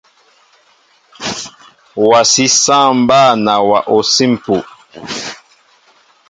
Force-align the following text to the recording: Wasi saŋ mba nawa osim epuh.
Wasi 2.09 2.45
saŋ 2.63 2.87
mba 3.01 3.19
nawa 3.45 3.79
osim 3.95 4.31
epuh. 4.37 4.67